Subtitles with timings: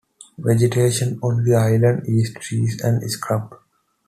[0.39, 3.53] Vegetation on the island is trees and scrub.